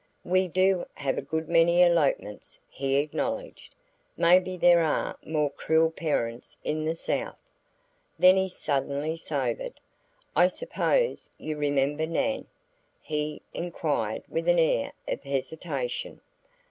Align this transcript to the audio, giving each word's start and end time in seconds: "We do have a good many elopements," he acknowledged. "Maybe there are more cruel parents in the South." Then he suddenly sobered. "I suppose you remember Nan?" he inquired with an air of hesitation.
"We 0.25 0.47
do 0.47 0.87
have 0.95 1.19
a 1.19 1.21
good 1.21 1.47
many 1.47 1.83
elopements," 1.83 2.59
he 2.67 2.95
acknowledged. 2.97 3.75
"Maybe 4.17 4.57
there 4.57 4.79
are 4.79 5.15
more 5.23 5.51
cruel 5.51 5.91
parents 5.91 6.57
in 6.63 6.85
the 6.85 6.95
South." 6.95 7.37
Then 8.17 8.35
he 8.35 8.49
suddenly 8.49 9.15
sobered. 9.15 9.79
"I 10.35 10.47
suppose 10.47 11.29
you 11.37 11.55
remember 11.55 12.07
Nan?" 12.07 12.47
he 12.99 13.43
inquired 13.53 14.23
with 14.27 14.47
an 14.47 14.57
air 14.57 14.93
of 15.07 15.21
hesitation. 15.21 16.21